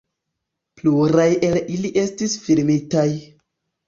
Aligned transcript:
Pluraj 0.79 1.27
el 1.49 1.57
ili 1.73 1.91
estis 2.05 2.37
filmitaj. 2.47 3.05